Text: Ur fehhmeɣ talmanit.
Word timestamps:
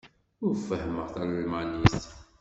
Ur 0.45 0.55
fehhmeɣ 0.67 1.07
talmanit. 1.13 2.01